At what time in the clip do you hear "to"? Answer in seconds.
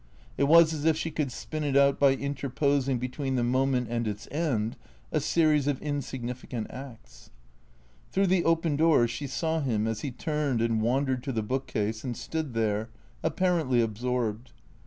11.21-11.31